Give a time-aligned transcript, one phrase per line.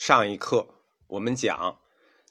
[0.00, 0.66] 上一课
[1.08, 1.78] 我们讲，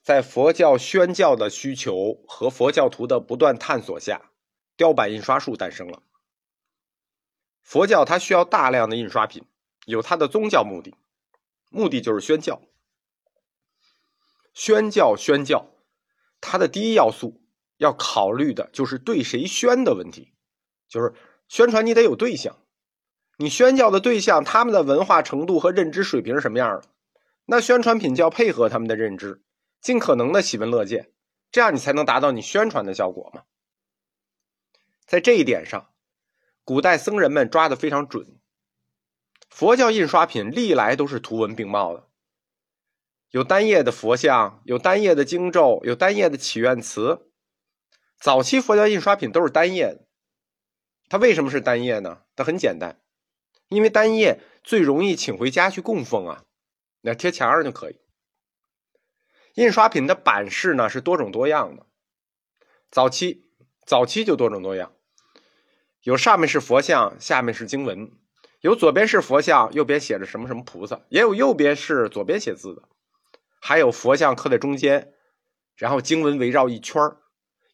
[0.02, 4.32] 在佛教宣教的需求和佛教徒的不断探索下，
[4.76, 6.02] 雕版印刷术诞生了。
[7.62, 9.44] 佛教它需要大量的印刷品，
[9.86, 10.96] 有它的宗教目的，
[11.70, 12.60] 目的就是宣教。
[14.56, 15.68] 宣教宣教，
[16.42, 17.40] 它的第一要素
[17.78, 20.34] 要考虑的就是对谁宣的问题，
[20.88, 21.14] 就是
[21.48, 22.58] 宣传你得有对象，
[23.38, 26.88] 你宣教的对象他们的文化程度和认知水平是什么样的？
[27.52, 29.42] 那宣传品就要配合他们的认知，
[29.82, 31.12] 尽可能的喜闻乐见，
[31.52, 33.42] 这样你才能达到你宣传的效果嘛。
[35.08, 35.90] 在这一点上，
[36.64, 38.40] 古代僧人们抓的非常准。
[39.50, 42.08] 佛教印刷品历来都是图文并茂的，
[43.32, 47.32] 有单页的佛像，有单页的经咒，有单页的祈愿词。
[48.20, 50.06] 早期佛教印刷品都是单页的，
[51.10, 52.22] 它为什么是单页呢？
[52.36, 53.02] 它很简单，
[53.70, 56.46] 因为单页最容易请回家去供奉啊。
[57.02, 58.00] 那贴墙上就可以。
[59.56, 61.86] 印刷品的版式呢是多种多样的，
[62.90, 63.50] 早期
[63.86, 64.94] 早期就多种多样，
[66.04, 68.12] 有上面是佛像，下面是经文；
[68.62, 72.84] 有左边是佛像，右边写着什么什么菩萨；也有右边是左边写字的，
[73.60, 75.14] 还有佛像刻在中间，
[75.76, 77.02] 然后经文围绕一圈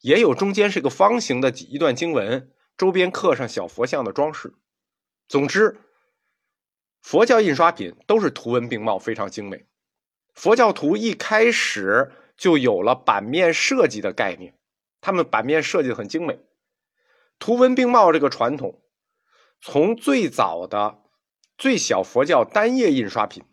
[0.02, 4.55] 也有中间是个方形的一段经文，周边刻上小佛像的装饰。
[5.28, 5.81] 总之。
[7.06, 9.67] 佛教印刷品都是图文并茂，非常精美。
[10.34, 14.58] 佛教徒一开始就有了版面设计的概念，
[15.02, 16.39] 他们版面设计的很精美。
[17.38, 18.81] 图文并茂这个传统，
[19.62, 21.03] 从最早的
[21.59, 23.44] 最小佛教单页印刷品，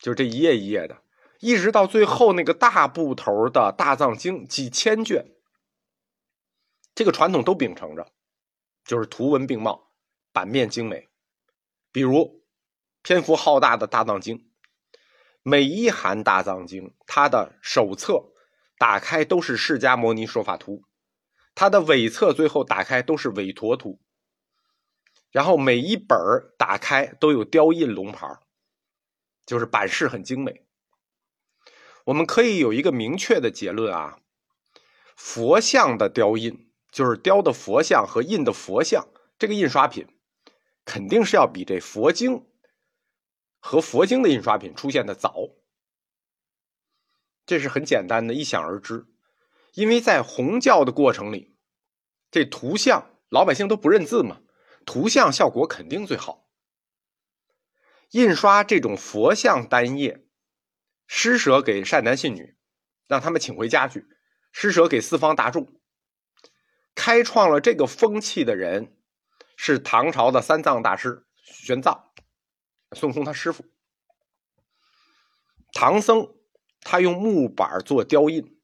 [0.00, 1.04] 就这一页一页的，
[1.38, 5.24] 一直到最后那个大部头的大藏经几千卷，
[6.96, 8.10] 这个传统都秉承着，
[8.84, 9.92] 就是图文并茂，
[10.32, 11.08] 版面精美。
[11.92, 12.41] 比如。
[13.02, 14.48] 篇幅浩大的大藏经，
[15.42, 18.32] 每一函大藏经，它的首册
[18.78, 20.84] 打开都是释迦牟尼说法图，
[21.54, 24.00] 它的尾册最后打开都是韦陀图，
[25.32, 26.16] 然后每一本
[26.56, 28.38] 打开都有雕印龙牌，
[29.44, 30.64] 就是版式很精美。
[32.04, 34.20] 我们可以有一个明确的结论啊，
[35.16, 39.08] 佛像的雕印，就是雕的佛像和印的佛像，
[39.40, 40.06] 这个印刷品
[40.84, 42.46] 肯定是要比这佛经。
[43.64, 45.50] 和佛经的印刷品出现的早，
[47.46, 49.06] 这是很简单的，一想而知。
[49.74, 51.56] 因为在弘教的过程里，
[52.32, 54.40] 这图像老百姓都不认字嘛，
[54.84, 56.50] 图像效果肯定最好。
[58.10, 60.26] 印刷这种佛像单页，
[61.06, 62.56] 施舍给善男信女，
[63.06, 64.06] 让他们请回家去，
[64.50, 65.80] 施舍给四方大众。
[66.96, 68.98] 开创了这个风气的人，
[69.56, 72.11] 是唐朝的三藏大师玄奘。
[72.94, 73.64] 孙悟空他师傅
[75.72, 76.28] 唐僧，
[76.80, 78.58] 他用木板做雕印，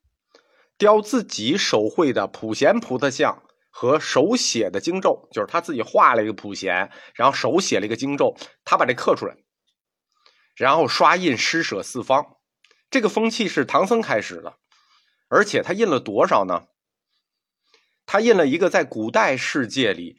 [0.76, 9.36] 雕自己手绘的普贤菩萨像和手写的经咒，就是他自己画了一个普贤，然后手写了一个经咒，他把这刻出来，
[10.54, 12.36] 然后刷印施舍四方。
[12.90, 14.58] 这个风气是唐僧开始的，
[15.28, 16.66] 而且他印了多少呢？
[18.04, 20.18] 他印了一个在古代世界里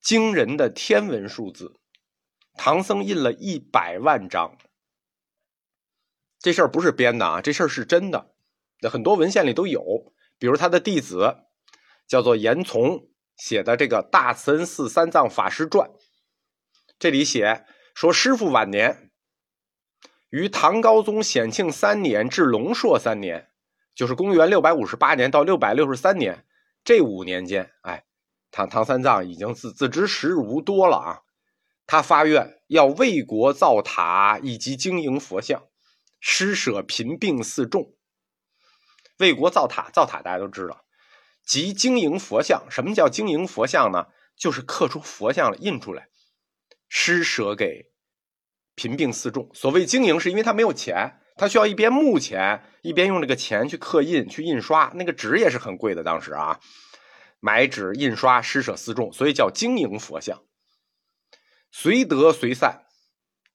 [0.00, 1.80] 惊人的天文数字。
[2.56, 4.56] 唐僧印了一百万张，
[6.38, 8.34] 这事儿不是编的啊，这事儿是真的。
[8.80, 9.82] 那很多文献里都有，
[10.38, 11.46] 比如他的弟子
[12.06, 15.88] 叫做严从写的这个《大慈恩寺三藏法师传》，
[16.98, 17.64] 这里写
[17.94, 19.10] 说师傅晚年
[20.30, 23.50] 于唐高宗显庆三年至隆朔三年，
[23.94, 26.46] 就是公元六百五十八年到六百六十三年
[26.84, 28.04] 这五年间，哎，
[28.50, 31.20] 唐唐三藏已经自自知时日无多了啊。
[31.86, 35.64] 他发愿要为国造塔以及经营佛像，
[36.20, 37.94] 施舍贫病四众。
[39.18, 40.84] 为国造塔，造塔大家都知道，
[41.46, 42.66] 即经营佛像。
[42.70, 44.06] 什么叫经营佛像呢？
[44.36, 46.08] 就是刻出佛像来，印出来，
[46.88, 47.92] 施舍给
[48.74, 49.48] 贫病四众。
[49.54, 54.90] 所谓经营，是因为他没有钱，他需要一边募钱，一边用这个钱去刻印、去印刷。
[54.96, 56.58] 那个纸也是很贵的，当时啊，
[57.38, 60.42] 买纸、印刷、施舍四众，所以叫经营佛像。
[61.76, 62.86] 随得随散，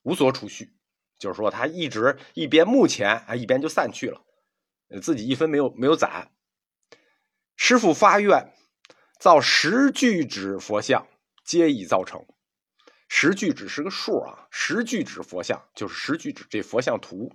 [0.04, 0.74] 无所储蓄，
[1.18, 4.22] 就是说他一直一边目前啊，一边就散去了，
[5.02, 6.30] 自己一分没有没有攒。
[7.56, 8.54] 师傅发愿
[9.22, 11.08] 造十具纸佛像，
[11.46, 12.26] 皆已造成。
[13.08, 17.32] 十具纸是个数啊，十具纸佛像就是十具纸这佛像图。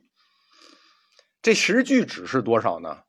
[1.41, 3.05] 这十具纸是多少呢？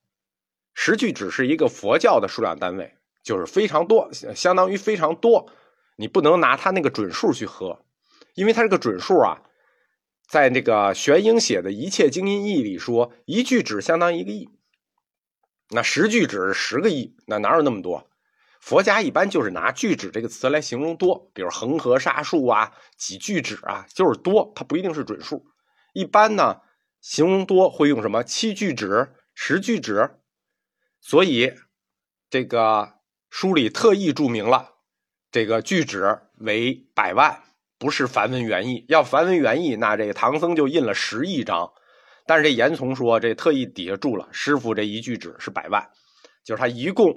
[0.73, 5.51] 十具纸是一个佛教的数量单位，就是非常多，相当于非常多。
[5.95, 7.85] 你不能拿它那个准数去喝，
[8.33, 9.41] 因为它这个准数啊，
[10.27, 14.49] 在那个玄英写的一切经音义里说，一句纸相当于一个亿，
[15.69, 18.09] 那十句纸十个亿，那哪有那么多？
[18.59, 25.45] 佛家一般就是拿句纸这个词来形容多，比如恒河沙数啊，几句纸啊，就是多，它不一定是准数。
[25.93, 26.61] 一般呢，
[26.99, 30.19] 形容多会用什么七句纸、十句纸，
[30.99, 31.53] 所以
[32.29, 32.95] 这个
[33.29, 34.74] 书里特意注明了
[35.35, 37.43] 这个巨纸为百万，
[37.77, 38.85] 不是梵文原意。
[38.87, 41.73] 要梵文原意，那这个唐僧就印了十亿张。
[42.25, 45.89] 但是这严从说，这特意底下注了，师傅这一句纸是百万，
[46.45, 47.13] 就是他一共。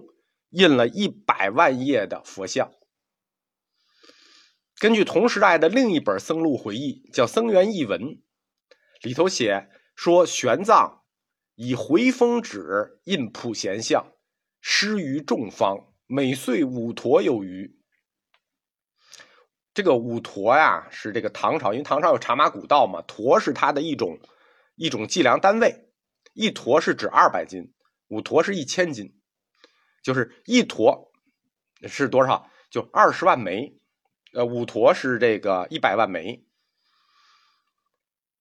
[0.50, 2.73] 印了一百万页的佛像。
[4.81, 8.00] 根据同时代的另一本僧录回忆，叫《僧元译文》，
[9.03, 11.03] 里头写说，玄奘
[11.55, 14.12] 以回风纸印普贤像，
[14.61, 17.78] 施于众方，每岁五坨有余。
[19.79, 24.19] 这个五坨呀，是这个唐朝，因为唐朝有茶马古道嘛，坨是它的一种
[24.75, 25.89] 一种计量单位，
[26.33, 27.73] 一坨是指二百斤，
[28.09, 29.17] 五坨是一千斤。
[30.03, 31.13] 就是一坨
[31.87, 32.51] 是多少？
[32.73, 33.79] 就二十万枚，
[34.33, 36.45] 呃，五坨是这个一百万枚。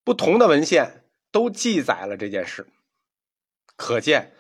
[0.04, 2.68] 不同的文献都记载了这件事，
[3.76, 4.34] 可见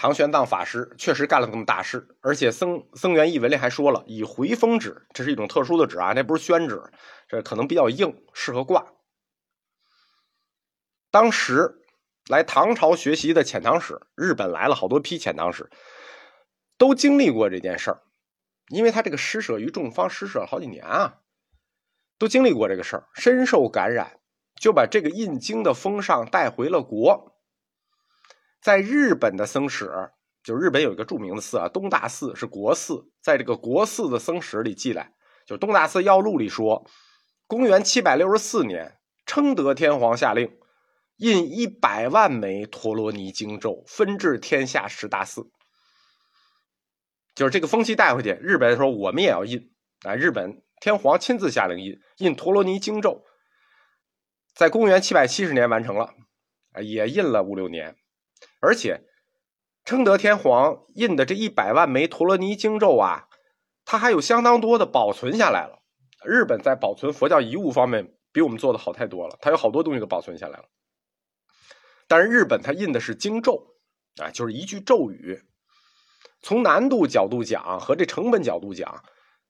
[0.00, 2.06] 唐玄奘法师确实干了这么大事。
[2.20, 6.80] 而且僧僧元译文里还说了，以回风纸，这是一种特殊的纸啊，那不是宣纸，
[7.26, 8.86] 这可能比较硬，适合挂。
[11.10, 11.82] 当时
[12.28, 15.68] 来唐朝学习的遣唐使，日本来了好多批遣唐使。
[16.76, 18.02] 都经历过这件事儿，
[18.68, 21.18] 因为他这个施舍于众方，施舍了好几年啊，
[22.18, 24.20] 都经历过这个事儿，深受感染，
[24.60, 27.34] 就把这个印经的风尚带回了国。
[28.60, 29.90] 在日本的僧史，
[30.42, 35.12] 就日本有一个著名的寺啊，东大寺是国寺，在这个国寺的僧史里记载，
[35.46, 36.84] 就东大寺要录里说，
[37.46, 40.58] 公元七百六十四年，称德天皇下令，
[41.16, 45.50] 印一百万枚陀罗尼经咒，分至天下十大寺。
[47.34, 49.70] 就是这个风气带回去，日本人说我们也要印
[50.04, 50.16] 啊！
[50.16, 53.24] 日本天皇亲自下令印印陀罗尼经咒，
[54.56, 56.14] 在公元七百七十年完成了，
[56.72, 57.96] 啊，也印了五六年，
[58.60, 59.04] 而且
[59.84, 63.28] 称德天皇印的这一百万枚陀罗尼经咒啊，
[63.84, 65.82] 它还有相当多的保存下来了。
[66.24, 70.64] 日本在保存佛教遗物方面比我们做的好太多了，它有好多东西都保存下来了。
[72.06, 73.76] 但是日本它印的是经咒
[74.16, 75.42] 啊，就是一句咒语。
[76.40, 79.04] 从难度角度讲和这成本角度讲，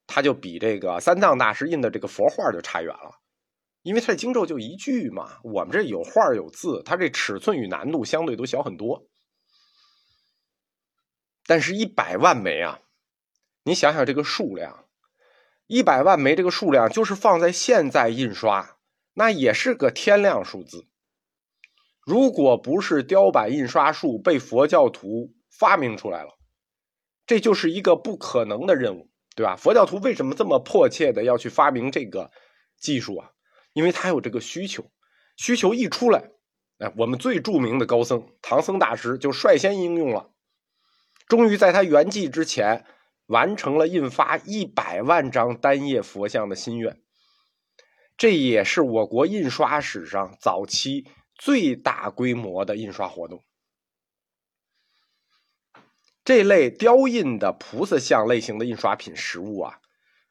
[0.06, 3.12] 它就比这个三藏大师印的这个佛画就差远了，
[3.82, 9.06] 因为它的经咒就一句嘛，我们这有画有字，它这尺寸与难度相对都小很多。
[11.46, 12.80] 但是，一百万枚啊，
[13.64, 14.84] 你想想这个数量，
[15.66, 18.78] 一百万枚这个数量，就是放在现在印刷，
[19.14, 20.86] 那也是个天量数字。
[22.04, 26.38] 如果不是雕版印刷术被佛教徒发明出来了。
[27.26, 29.54] 这就是一个不可能的任务，对吧？
[29.54, 32.30] 佛教徒为什么这么迫切的要去发明这个
[32.80, 33.32] 技术啊？
[33.78, 34.90] 因为他有这个需求，
[35.36, 36.30] 需求一出来，
[36.78, 40.32] 哎，我们最著名的高僧唐僧大师就率先应用了，
[41.28, 42.84] 终于在他圆寂之前
[43.26, 47.00] 完成了印发一百万张单页佛像的心愿。
[48.16, 53.44] 这也是我国印刷史上早期最大规模的印刷活动。
[56.24, 59.78] 这类雕印的菩萨像类型的印刷品实物啊，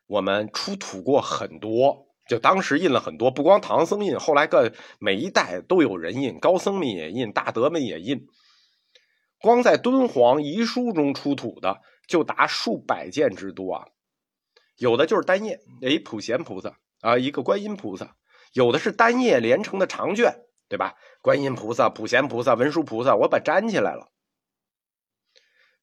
[0.05, 2.06] 我们出土过很多。
[2.27, 8.27] 就当时印了很多，不光唐僧印，后来各每一代都有人印，高僧们也印，大德们也印。
[9.39, 13.88] 光在敦煌遗书中出土的就达数百件之多啊。
[14.77, 18.15] 有的就是单页，哎普贤菩萨啊，一个观音菩萨；
[18.53, 20.96] 有的是单页连成的长卷，对吧？
[21.22, 24.12] 观音菩萨、普贤菩萨、文殊菩萨，我把粘起来了。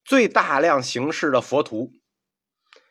[0.04, 1.90] 最大量形式的佛图，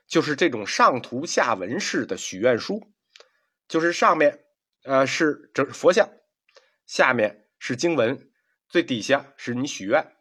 [0.08, 2.92] 就是这种上图下文式的许愿书，
[3.68, 4.46] 就是上面
[4.84, 6.10] 呃是这佛像，
[6.86, 8.30] 下面是经文，
[8.70, 10.16] 最底下是你许愿。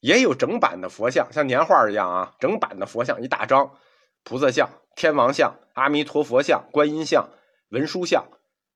[0.00, 3.78] 也有整版的佛像，像年画一样啊，整版的佛像一大张，
[4.22, 7.30] 菩萨像、天王像、阿弥陀佛像、观音像、
[7.70, 8.26] 文殊像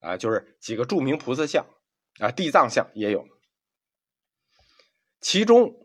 [0.00, 1.66] 啊，就是几个著名菩萨像
[2.18, 3.26] 啊，地藏像也有，
[5.20, 5.76] 其中。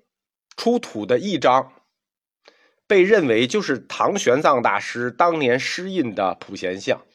[0.58, 1.84] 出土的一张，
[2.88, 7.06] 被认为就是唐玄奘大师当年施印的普贤像。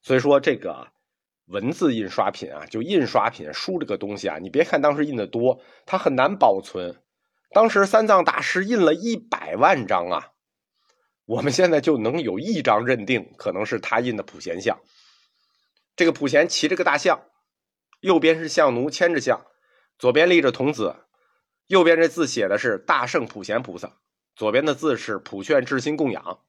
[0.00, 0.88] 所以说，这个
[1.46, 7.02] 文字印刷品啊，就印刷品书这个东西啊，你别看当时印的多，它很难保存。
[7.50, 10.32] 当时三藏大师印了一百万张啊，
[11.24, 14.78] 我们现在就能有一张认定可能是他印的普贤像。
[15.96, 17.22] 这个普贤骑着个大象，
[18.00, 19.46] 右边是象奴牵着象，
[19.98, 20.94] 左边立着童子，
[21.66, 23.96] 右边这字写的是大圣普贤菩萨，
[24.36, 26.40] 左边的字是普劝至心供养。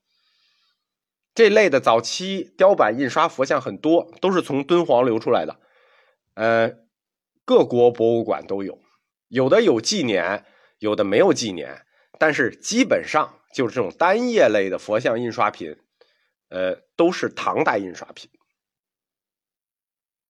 [1.39, 5.57] 这类的早期雕版印刷佛像很多，都是从敦煌流出来的，
[6.33, 6.69] 呃，
[7.45, 8.77] 各国博物馆都有，
[9.29, 10.43] 有的有纪年，
[10.79, 11.85] 有的没有纪年，
[12.17, 15.77] 但是基本上就是这种单页类的佛像印刷品，
[16.49, 18.29] 呃，都是唐代印刷品。